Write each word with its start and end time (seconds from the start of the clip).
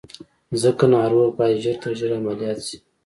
ځکه 0.61 0.83
ناروغ 0.95 1.29
بايد 1.37 1.57
ژر 1.63 1.75
تر 1.83 1.91
ژره 1.99 2.15
عمليات 2.21 2.59
شي. 2.67 2.77